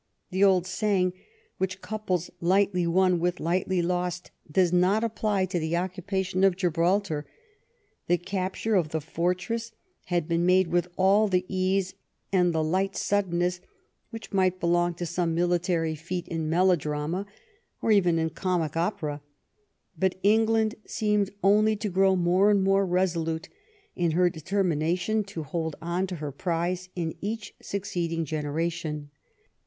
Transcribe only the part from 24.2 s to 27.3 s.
determination to hold on to her prize in